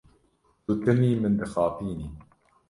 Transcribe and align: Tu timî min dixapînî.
Tu 0.63 0.73
timî 0.83 1.11
min 1.21 1.33
dixapînî. 1.39 2.07